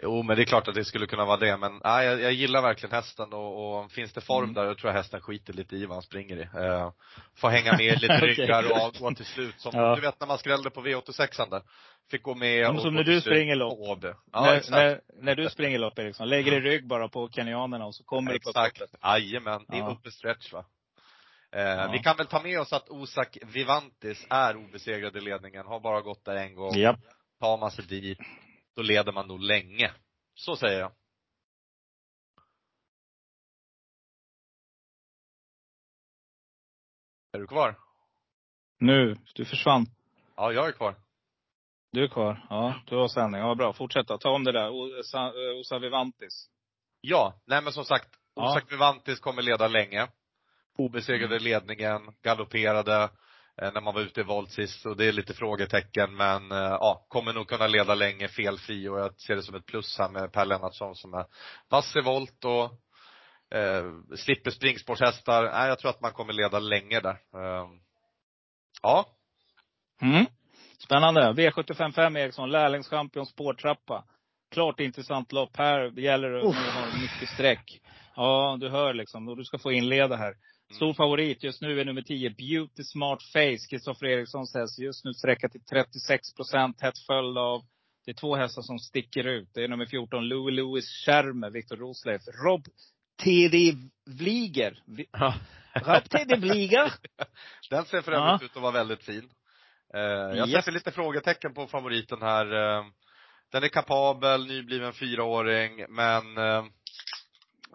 [0.03, 2.31] Jo men det är klart att det skulle kunna vara det men nej, jag, jag
[2.33, 4.53] gillar verkligen hästen och, och finns det form Mm.
[4.53, 6.41] där, då tror jag hästen skiter lite i vad han springer i.
[6.41, 6.91] Eh,
[7.35, 9.55] får hänga med lite ryggar och gå till slut.
[9.59, 9.95] Som, Ja.
[9.95, 11.61] du vet när man skrällde på V86 där.
[12.11, 13.79] Fick gå med Som- och som när du springer lopp.
[14.31, 14.71] Ja när, exakt.
[14.71, 18.33] när, när du springer lopp Eriksson, lägger i rygg bara på kenyanerna och så kommer
[18.33, 18.81] du på Exakt.
[19.03, 19.65] Jajamän.
[19.67, 19.91] Det är Ja.
[19.91, 20.65] uppe stretch va.
[21.51, 21.89] Eh, Ja.
[21.91, 25.65] Vi kan väl ta med oss att Osak Vivantis är obesegrad i ledningen.
[25.65, 26.75] Har bara gått där en gång.
[26.75, 26.99] Japp.
[27.39, 28.19] Tar man sig dit,
[28.75, 29.91] då leder man nog länge.
[30.35, 30.91] Så säger jag.
[37.33, 37.75] Är du kvar?
[38.79, 39.85] Nu, du försvann.
[40.35, 40.95] Ja, jag är kvar.
[41.91, 42.45] Du är kvar.
[42.49, 43.41] Ja, du har sändning.
[43.41, 43.73] Ja, bra.
[43.73, 44.17] Fortsätta.
[44.17, 44.69] Ta om det där.
[44.69, 46.49] Osa, eh, Osa Vivantis.
[47.01, 48.49] Ja, nej men som sagt, Ja.
[48.51, 50.07] Osak Vivantis kommer leda länge.
[50.81, 53.09] Obesegrade ledningen, galopperade
[53.61, 56.57] eh, när man var ute i volt sist och det är lite frågetecken men eh,
[56.57, 60.09] ja, kommer nog kunna leda länge felfri och jag ser det som ett plus här
[60.09, 61.25] med Per Lennartsson som är
[61.69, 62.63] vass i volt och
[63.57, 63.83] eh,
[64.15, 65.43] slipper springspårshästar.
[65.43, 67.17] Nej, jag tror att man kommer leda länge där.
[67.35, 67.67] Eh,
[68.81, 69.05] ja,
[70.01, 70.25] Mm.
[70.77, 71.21] Spännande.
[71.21, 74.03] V755 Eriksson, lärlingschampion, spårtrappa.
[74.51, 75.57] Klart intressant lopp.
[75.57, 77.81] Här gäller det att ha mycket streck.
[78.15, 79.27] Ja, du hör liksom.
[79.27, 80.33] Och du ska få inleda här.
[80.75, 83.67] Stor favorit just nu är nummer 10, Beauty Smart Face.
[83.69, 84.79] Kristoffer Erikssons häst.
[84.79, 86.77] Just nu sträcka till 36 procent.
[86.77, 87.61] Tätt följd av,
[88.05, 89.49] det är två hästar som sticker ut.
[89.53, 92.21] Det är nummer 14, Louis Louis Schermer, Viktor Rosleif.
[92.45, 92.65] Rob
[93.23, 93.73] T.D.
[94.05, 94.83] Vliger.
[95.73, 96.35] Rob T.D.
[96.35, 96.91] Vliger.
[97.69, 98.27] Den ser för Ja.
[98.33, 99.29] övrigt ut att vara väldigt fin.
[99.93, 100.51] Eh, jag Yes.
[100.51, 102.77] sätter lite frågetecken på favoriten här.
[102.77, 102.85] Eh,
[103.51, 106.23] den är kapabel, nybliven fyraåring, men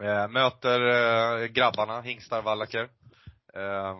[0.06, 2.88] eh, möter eh, grabbarna, hingstar, vallacker.
[3.54, 3.96] Eh,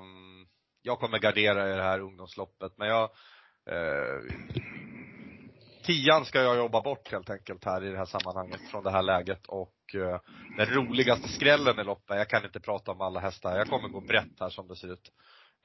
[0.83, 3.11] jag kommer gardera i det här ungdomsloppet, men jag
[3.71, 4.33] eh,
[5.83, 9.03] Tian ska jag jobba bort helt enkelt här i det här sammanhanget, från det här
[9.03, 10.21] läget och eh,
[10.57, 14.01] den roligaste skrällen i loppet, jag kan inte prata om alla hästar, jag kommer gå
[14.01, 15.13] brett här som det ser ut.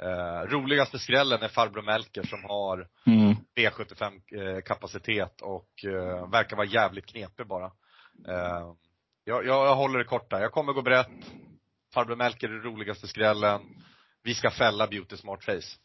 [0.02, 3.36] Eh, roligaste skrällen är farbror Melker som har Mm.
[3.56, 7.72] V75 eh, kapacitet och eh, verkar vara jävligt knepig bara.
[9.24, 10.42] Jag, jag, jag håller det kort där.
[10.42, 11.08] Jag kommer gå brett.
[11.94, 13.62] Farbror Melker är den roligaste skrällen.
[14.24, 15.78] Vi ska fälla Beauty Smart Face.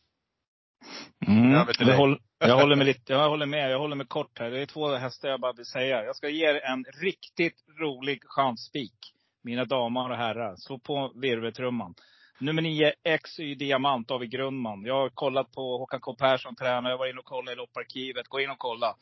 [1.27, 1.67] Mm.
[1.79, 3.71] Jag, håller, jag håller med lite, jag håller med.
[3.71, 4.51] Jag håller med kort här.
[4.51, 6.05] Det är två hästar jag bara vill säga.
[6.05, 9.13] Jag ska ge er en riktigt rolig chansspik.
[9.45, 10.57] Mina damer och herrar.
[10.57, 11.95] Slå på virveltrumman.
[12.41, 14.85] Nummer nio, XY Diamant, David Grundman.
[14.85, 16.91] Jag har kollat på Håkan K Persson tränar.
[16.91, 18.29] Jag var inne och kollade i lopparkivet.
[18.29, 18.97] Gå in och kolla.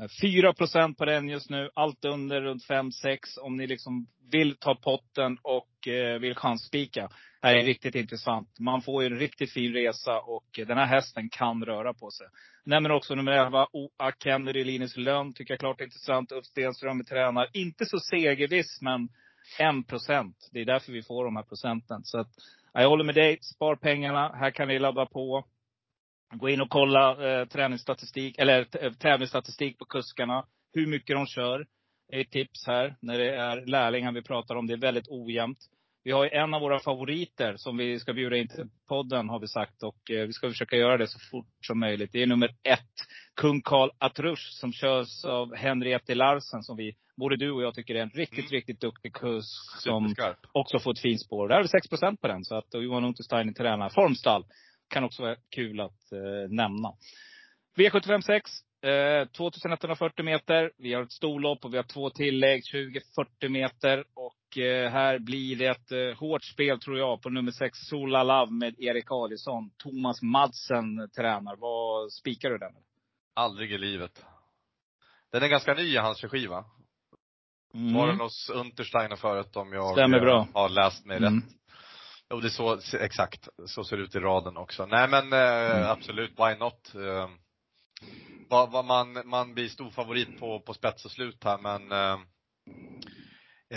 [0.00, 1.70] Eh, 4 procent på den just nu.
[1.74, 3.38] Allt under runt 5-6.
[3.40, 7.08] Om ni liksom vill ta potten och eh, vill chansspika.
[7.40, 8.58] Det här är riktigt intressant.
[8.58, 12.10] Man får ju en riktigt fin resa och eh, den här hästen kan röra på
[12.10, 12.26] sig.
[12.64, 14.12] Nämner också nummer 11, O.A.
[14.24, 15.32] Kennedy, Linus Lönn.
[15.32, 16.32] Tycker jag är klart intressant.
[16.32, 17.48] Ulf Stenström är tränare.
[17.52, 19.08] Inte så segerviss, men
[19.58, 20.48] 1 procent.
[20.52, 22.00] Det är därför vi får de här procenten.
[22.04, 22.28] Så att,
[22.72, 23.38] jag håller med dig.
[23.40, 24.32] Spar pengarna.
[24.34, 25.44] Här kan ni ladda på.
[26.32, 30.44] Gå in och kolla eh, träningsstatistik, eller eh, tävlingsstatistik på kuskarna.
[30.74, 31.66] Hur mycket de kör.
[32.08, 34.66] Det är ett tips här när det är lärlingar vi pratar om.
[34.66, 35.58] Det är väldigt ojämnt.
[36.04, 39.38] Vi har ju en av våra favoriter som vi ska bjuda in till podden har
[39.40, 39.82] vi sagt.
[39.82, 42.12] Och eh, vi ska försöka göra det så fort som möjligt.
[42.12, 42.80] Det är nummer ett.
[43.40, 46.62] Kung Karl Atrush som körs av Henriette Larsen.
[46.62, 48.50] Som vi, både du och jag tycker är en riktigt, Mm.
[48.50, 49.80] riktigt duktig kusk.
[49.82, 50.38] Som Superskarp.
[50.52, 51.48] också får ett fint spår.
[51.48, 52.44] Där har vi 6% på den.
[52.44, 53.88] Så att Johan Untersteiner tränar.
[53.88, 54.44] Formstall.
[54.92, 56.88] Kan också vara kul att eh, nämna.
[57.76, 58.50] V75 6.
[58.82, 60.72] Eh, 2140 meter.
[60.78, 62.62] Vi har ett storlopp och vi har två tillägg.
[63.42, 64.04] 20-40 meter.
[64.14, 68.22] Och eh, här blir det ett eh, hårt spel tror jag på nummer 6 Sola
[68.22, 69.70] Love med Erik Adielsson.
[69.76, 71.56] Thomas Madsen tränar.
[71.56, 72.72] Vad spikar du den?
[73.34, 74.24] Aldrig i livet.
[75.32, 76.64] Den är ganska ny i hans regi va?
[77.74, 77.94] Mm.
[77.94, 80.48] Var den hos Untersteiner förut om jag Stämmer eh, bra.
[80.54, 81.34] har läst mig Mm.
[81.34, 81.44] rätt.
[82.32, 83.48] Jo, det så, exakt.
[83.66, 84.86] Så ser det ut i raden också.
[84.86, 85.90] Nej men eh, Mm.
[85.90, 86.94] absolut, why not?
[86.94, 87.28] Eh,
[88.48, 92.12] vad, vad man, man blir stor favorit på, på spets och slut här men eh,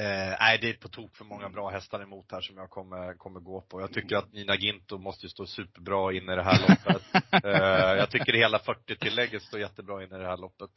[0.02, 3.14] eh, nej det är på tok för många bra hästar emot här som jag kommer,
[3.18, 3.82] kommer gå på.
[3.82, 7.04] Jag tycker att Nina Ginto måste ju stå superbra in i det här loppet.
[7.46, 10.72] eh, jag tycker hela 40-tillägget står jättebra in i det här loppet.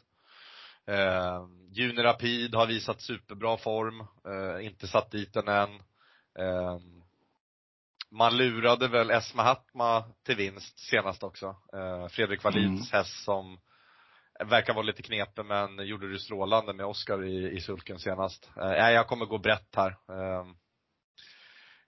[0.86, 5.74] Eh, Juni Rapid har visat superbra form, eh, inte satt dit den än.
[6.38, 6.78] Eh,
[8.10, 11.46] man lurade väl Esma Hatma till vinst senast också.
[11.72, 13.58] Eh, Fredrik Wallins häst som
[14.44, 18.50] verkar vara lite knepig men gjorde det strålande med Oscar i, i sulken senast.
[18.56, 19.90] Eh, nej, jag kommer gå brett här.
[19.90, 20.46] Eh,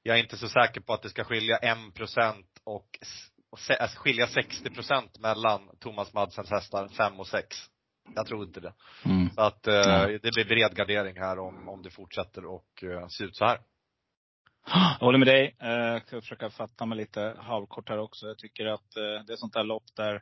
[0.02, 2.98] jag är inte så säker på att det ska skilja 1% och,
[3.96, 7.56] skilja 60% mellan Thomas Madsens hästar 5 och 6.
[8.14, 8.74] Jag tror inte det.
[9.04, 9.30] Mm.
[9.30, 13.24] Så att eh, det blir bred gardering här om, om det fortsätter och eh, se
[13.24, 13.61] ut så här.
[15.01, 15.57] Jag håller med dig.
[15.61, 18.27] Eh, jag ska försöka fatta mig lite halvkort här också.
[18.27, 20.14] Jag tycker att eh, det är sånt där lopp där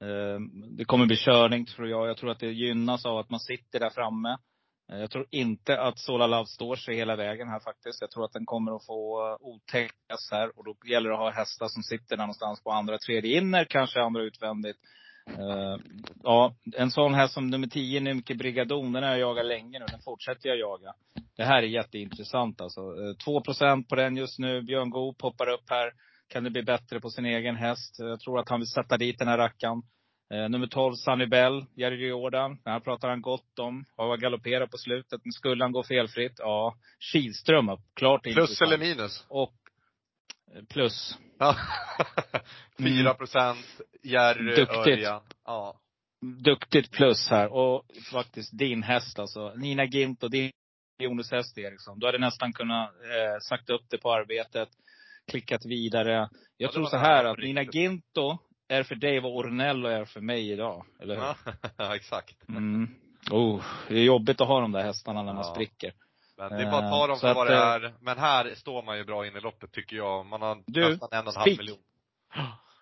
[0.00, 0.40] eh,
[0.76, 2.08] det kommer bli körning tror jag.
[2.08, 4.38] Jag tror att det gynnas av att man sitter där framme.
[4.86, 8.00] Jag tror inte att Sola Love står sig hela vägen här faktiskt.
[8.00, 10.58] Jag tror att den kommer att få eh, otäckas här.
[10.58, 13.64] Och då gäller det att ha hästar som sitter där någonstans på andra, tredje inner,
[13.64, 14.76] kanske andra utvändigt.
[15.26, 15.76] Eh,
[16.22, 19.84] ja, en sån häst som nummer 10, Nymke Brigadon, den har jag jagat länge nu.
[19.90, 20.94] Den fortsätter jag jaga.
[21.36, 22.80] Det här är jätteintressant alltså.
[22.80, 23.42] Eh, 2
[23.88, 24.62] på den just nu.
[24.62, 25.92] Björn Goop poppar upp här.
[26.28, 27.96] Kan det bli bättre på sin egen häst?
[27.98, 29.82] Jag tror att han vill sätta dit den här rackaren.
[30.32, 32.58] Eh, nummer 12, Sunny Bell, Jerry Jordan.
[32.64, 33.84] Den här pratar han gott om.
[33.96, 35.20] Har galopperat på slutet.
[35.24, 36.34] Men skulle han gå felfritt?
[36.38, 36.74] Ja.
[37.12, 37.66] Kihlström.
[37.94, 38.72] Klart Plus intressant.
[38.72, 39.26] eller minus?
[39.28, 39.54] Och
[40.54, 41.18] eh, plus.
[41.42, 41.56] Ja.
[42.78, 43.66] 4 procent,
[44.02, 44.76] Jerry, Duktigt.
[44.86, 45.22] Örjan.
[45.44, 45.78] Ja.
[46.44, 47.52] Duktigt plus här.
[47.52, 49.54] Och faktiskt din häst alltså.
[49.54, 50.50] Nina Gint och din
[51.02, 51.98] Jonas häst Eriksson.
[51.98, 54.68] Du hade nästan kunnat eh, sagt upp det på arbetet.
[55.30, 56.12] Klickat vidare.
[56.12, 57.62] Jag Ja, tror så här att Nina.
[57.62, 60.84] Ginto är för dig vad Ornello är för mig idag.
[61.00, 61.34] Eller hur?
[61.76, 62.48] Ja, exakt.
[62.48, 62.88] Mm.
[63.30, 65.54] Oh, det är jobbigt att ha de där hästarna när man Ja.
[65.54, 65.92] spricker.
[66.48, 67.94] Men det är bara att ta dem Så för vad det eh, är.
[68.00, 70.26] Men här står man ju bra in i loppet tycker jag.
[70.26, 71.78] Man har Du, nästan en och en halv miljon.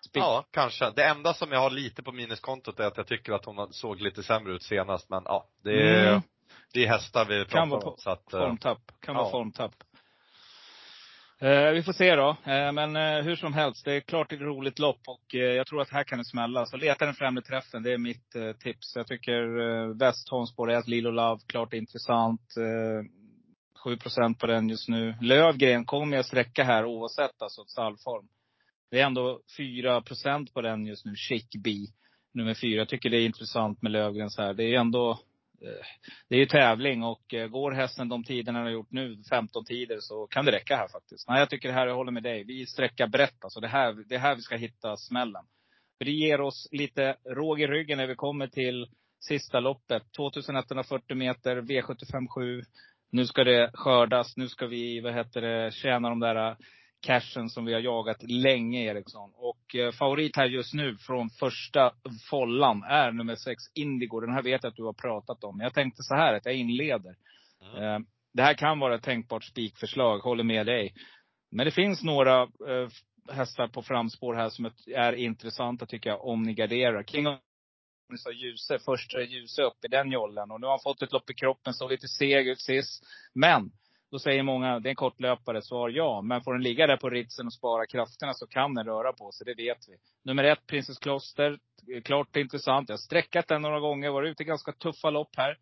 [0.05, 0.23] Spik.
[0.23, 0.91] Ja, kanske.
[0.95, 4.01] Det enda som jag har lite på minuskontot är att jag tycker att hon såg
[4.01, 5.09] lite sämre ut senast.
[5.09, 6.21] Men ja, det är, Mm.
[6.73, 7.97] det är hästar vi Kan pratar vara om.
[7.97, 8.79] Så att, eh, Formtapp.
[9.01, 9.31] Kan vara ja.
[9.31, 9.71] formtapp.
[11.39, 12.29] Eh, vi får se då.
[12.29, 15.35] Eh, men eh, hur som helst, det är klart det är ett roligt lopp och
[15.35, 16.65] eh, jag tror att här kan det smälla.
[16.65, 18.95] Så leta den främre träffen, det är mitt eh, tips.
[18.95, 22.41] Jag tycker eh, Westholm spår 1, Lilo Love, klart intressant.
[23.85, 25.15] 7% på den just nu.
[25.21, 28.27] Lövgren kommer jag sträcka här oavsett alltså stallform.
[28.91, 31.71] Det är ändå 4% på den just nu, Chic B
[32.33, 32.77] Nummer fyra.
[32.77, 34.53] Jag tycker det är intressant med Lövgren så här.
[34.53, 35.11] Det är ändå
[35.61, 35.85] eh,
[36.29, 39.65] det är ju tävling och eh, går hästen de tiderna den har gjort nu, 15
[39.65, 41.29] tider, så kan det räcka här faktiskt.
[41.29, 42.43] Nej, jag tycker det här, jag håller med dig.
[42.43, 43.59] Vi sträcker brett alltså.
[43.59, 45.45] Det här, det är här vi ska hitta smällen.
[45.97, 48.87] För det ger oss lite råg i ryggen när vi kommer till
[49.19, 50.03] sista loppet.
[50.17, 52.61] 2140 meter, V75 7.
[53.11, 54.37] Nu ska det skördas.
[54.37, 56.55] Nu ska vi, vad heter det, tjäna de där eh,
[57.01, 59.31] cashen som vi har jagat länge, Eriksson.
[59.35, 61.91] Och eh, favorit här just nu från första
[62.29, 64.19] follan är nummer sex, Indigo.
[64.19, 65.59] Den här vet jag att du har pratat om.
[65.59, 67.15] Jag tänkte så här, att jag inleder.
[67.61, 67.83] Mm.
[67.83, 67.99] Eh,
[68.33, 70.93] det här kan vara ett tänkbart spikförslag, håller med dig.
[71.51, 72.89] Men det finns några eh,
[73.31, 77.03] hästar på framspår här som är intressanta tycker jag, om ni garderar.
[77.03, 77.27] King
[78.13, 80.51] of sa Ljuse, första Ljuse upp i den jollen.
[80.51, 83.03] Och nu har han fått ett lopp i kroppen, såg lite seg ut sist.
[83.33, 83.71] Men,
[84.11, 85.61] då säger många, det är en kortlöpare.
[85.61, 86.21] Svar ja.
[86.21, 89.31] Men får den ligga där på ritsen och spara krafterna så kan den röra på
[89.31, 89.95] sig, det vet vi.
[90.23, 91.59] Nummer ett, Princess Kloster.
[92.03, 92.89] Klart intressant.
[92.89, 95.57] Jag har sträckat den några gånger, varit ute i ganska tuffa lopp här.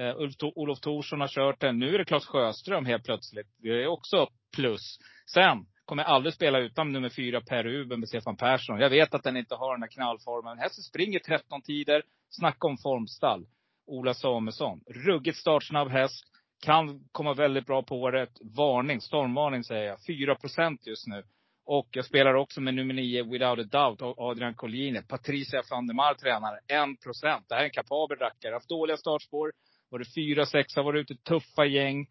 [0.00, 1.78] Uh, Ulf To- Olof Thorsson har kört den.
[1.78, 3.46] Nu är det Claes Sjöström helt plötsligt.
[3.58, 4.98] Det är också plus.
[5.26, 8.80] Sen kommer aldrig spela utan nummer fyra, Per Uben med Stefan Persson.
[8.80, 10.58] Jag vet att den inte har den här knallformen.
[10.58, 12.02] Hästen springer 13 tider.
[12.30, 13.46] Snacka om formstall.
[13.86, 14.80] Ola Samuelsson.
[14.86, 16.24] Ruggigt startsnabb häst.
[16.64, 18.30] Kan komma väldigt bra på året.
[18.40, 19.98] Varning, stormvarning säger jag.
[19.98, 21.22] 4% just nu.
[21.66, 25.02] Och jag spelar också med nummer 9, Without a Doubt, Adrian Collini.
[25.02, 26.56] Patricia van der Mar tränare.
[26.56, 28.52] 1 Det här är en kapabel rackare.
[28.52, 29.52] Haft dåliga startspår.
[29.90, 32.06] Varit 4-6, har varit ute i tuffa gäng.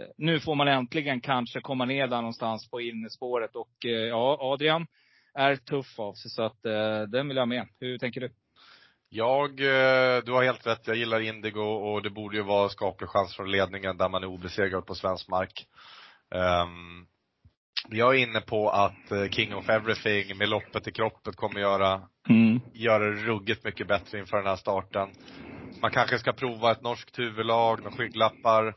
[0.00, 3.56] Eh, Nu får man äntligen kanske komma ner där någonstans på innerspåret.
[3.56, 4.86] Och eh, ja, Adrian
[5.34, 6.30] är tuff av sig.
[6.30, 7.68] Så att eh, den vill jag med.
[7.80, 8.30] Hur tänker du?
[9.08, 9.56] Jag,
[10.24, 10.86] du har helt rätt.
[10.86, 14.26] Jag gillar Indigo och det borde ju vara skaplig chans från ledningen där man är
[14.26, 15.66] obesegrad på svensk mark.
[16.34, 17.06] Um,
[17.90, 22.60] jag är inne på att King of Everything med loppet i kroppen kommer göra, Mm.
[22.74, 25.08] göra det ruggigt mycket bättre inför den här starten.
[25.82, 28.74] Man kanske ska prova ett norskt huvudlag med skygglappar.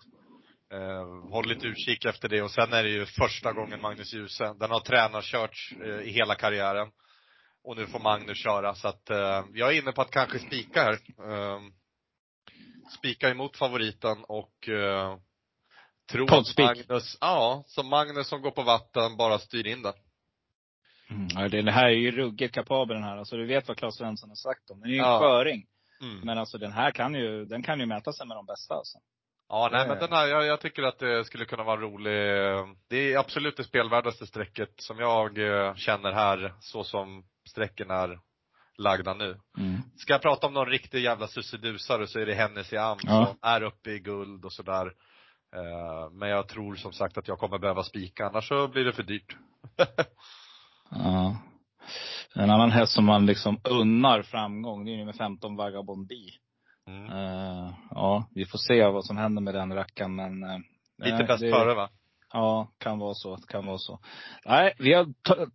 [0.72, 4.54] Eh, håll lite utkik efter det och sen är det ju första gången Magnus Djuse,
[4.60, 6.92] den har tränarkörts eh, i hela karriären.
[7.64, 10.84] Och nu får Magnus köra så att eh, jag är inne på att kanske spika
[10.84, 10.94] här.
[11.32, 11.60] Eh,
[12.98, 15.18] spika emot favoriten och eh,
[16.12, 16.58] tro att.
[16.58, 19.94] Magnus, ja, som Magnus som går på vatten bara styr in den.
[21.10, 21.28] Mm.
[21.36, 23.18] Ja, det, det här är ju ruggigt kapabel den här.
[23.18, 24.90] Alltså du vet vad Claes Svensson har sagt om den.
[24.90, 25.20] är ju en Ja.
[25.20, 25.66] sköring.
[26.02, 26.20] Mm.
[26.20, 28.98] Men alltså den här kan ju, den kan ju mäta sig med de bästa alltså.
[29.50, 32.14] Ja, nej men den här, jag, jag tycker att det skulle kunna vara rolig,
[32.90, 38.20] det är absolut det spelvärdaste strecket som jag eh, känner här, så som strecken är
[38.78, 39.40] lagda nu.
[39.58, 39.82] Mm.
[39.98, 43.26] Ska jag prata om någon riktig jävla sussedusare så är det Hennessy Am Ja.
[43.26, 44.86] som är uppe i guld och sådär.
[45.56, 48.94] Eh, Men jag tror som sagt att jag kommer behöva spika, annars så blir det
[48.94, 49.36] för dyrt.
[50.92, 51.38] Ja.
[52.36, 56.16] En annan häst som man liksom unnar framgång, det är ju nummer 15 Vagabond B.
[56.90, 57.06] Mm.
[57.12, 60.58] Eh, ja, vi får se vad som händer med den rackaren men eh,
[60.98, 61.90] Lite bäst det- före va?
[62.34, 63.38] Ja, kan vara så.
[63.38, 64.00] Kan vara så.
[64.46, 65.06] Nej, vi har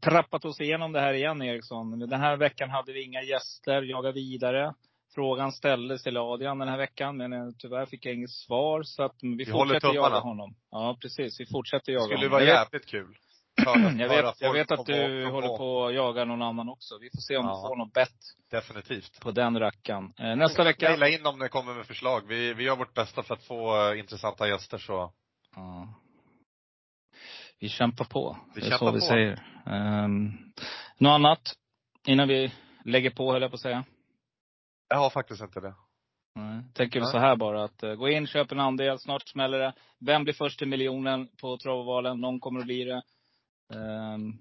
[0.01, 1.99] trappat oss igenom det här igen Eriksson.
[1.99, 3.83] Den här veckan hade vi inga gäster.
[3.83, 4.75] Jaga vidare.
[5.15, 8.83] Frågan ställdes till Adrian den här veckan, men eh, tyvärr fick jag inget svar.
[8.83, 10.55] Så att vi, Vi fortsätter jaga honom.
[10.71, 11.41] Ja, precis.
[11.41, 12.31] Vi fortsätter Det jaga skulle honom.
[12.31, 13.17] vara Jag vet- jävligt kul.
[13.57, 16.99] Jag vet, jag vet att du håller på att jaga någon annan också.
[17.01, 17.51] Vi får se om Ja.
[17.63, 18.19] du får något bett
[18.51, 19.21] Definitivt.
[19.21, 20.13] på den rackaren.
[20.19, 20.89] Eh, Nästa vecka.
[20.89, 22.27] Mejla in om ni kommer med förslag.
[22.29, 25.13] Vi, vi gör vårt bästa för att få eh, intressanta gäster så.
[25.57, 25.89] Ja.
[27.59, 28.37] Vi kämpar på.
[28.55, 29.07] Vi det är kämpar så vi på.
[29.07, 29.43] säger.
[30.05, 30.53] Um,
[30.99, 31.55] något annat?
[32.07, 32.53] Innan vi
[32.85, 33.85] lägger på höll jag på att säga.
[34.89, 35.75] Jag har faktiskt inte det.
[36.35, 36.63] Nej.
[36.75, 39.73] Tänker vi så här bara att uh, gå in, köp en andel, snart smäller det.
[40.01, 42.21] Vem blir först till miljonen på travvalen?
[42.21, 43.03] Någon kommer att bli det.
[43.75, 44.33] Ehm,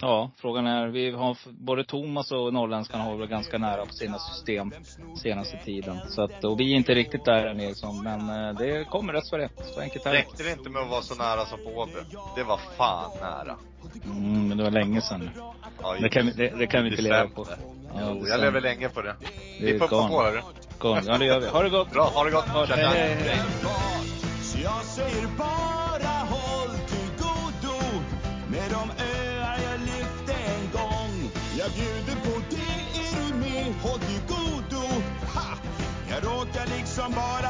[0.00, 4.18] ja, frågan är, vi har både Thomas och Norrländskan har väl ganska nära på sina
[4.18, 4.72] system
[5.16, 5.98] senaste tiden.
[6.08, 9.28] Så att, och vi är inte riktigt där än Nilsson, men eh, det kommer rätt
[9.30, 9.48] för det.
[9.74, 10.18] Så enkelt är det.
[10.18, 11.92] Räckte det inte med att vara så nära som på Åby?
[12.36, 13.56] Det var fan nära.
[14.04, 15.30] Mm, men det var länge sedan nu.
[15.82, 17.46] Ja, Det kan, vi- det, det kan vi inte leva på.
[17.48, 17.56] Ja,
[18.00, 19.16] Jo, jag lever länge på det.
[19.20, 20.40] Det Vi är pumpar på hörru.
[21.06, 21.46] Ja, det gör vi.
[21.48, 21.90] Ha det gott!
[21.92, 22.44] Bra, ha det gott.
[22.54, 23.40] Ja, Tja, hej, hej, hej.
[37.18, 37.49] Är